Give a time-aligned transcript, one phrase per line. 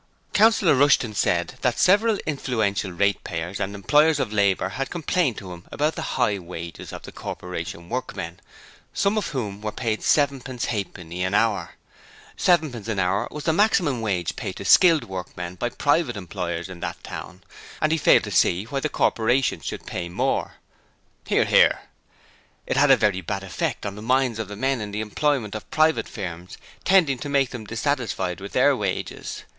[0.33, 5.67] Councillor Rushton said that several influential ratepayers and employers of labour had complained to him
[5.71, 8.39] about the high wages of the Corporation workmen,
[8.95, 11.75] some of whom were paid sevenpence halfpenny an hour.
[12.35, 16.79] Sevenpence an hour was the maximum wage paid to skilled workmen by private employers in
[16.79, 17.43] that town,
[17.79, 20.55] and he failed to see why the Corporation should pay more.
[21.27, 21.77] (Hear, hear.)
[22.65, 25.53] It had a very bad effect on the minds of the men in the employment
[25.53, 29.43] of private firms, tending to make them dissatisfied with their wages.